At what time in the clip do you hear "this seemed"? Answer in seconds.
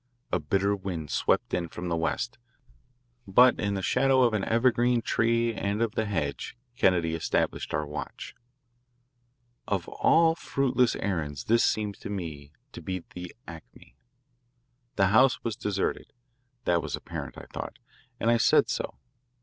11.43-11.99